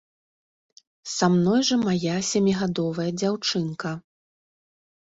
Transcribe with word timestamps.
Са 1.15 1.27
мной 1.35 1.61
жа 1.69 1.77
мая 1.83 2.17
сямігадовая 2.31 3.09
дзяўчынка. 3.21 3.95